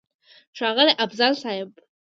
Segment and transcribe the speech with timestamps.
[0.57, 1.69] ښاغلی افضل صيب!!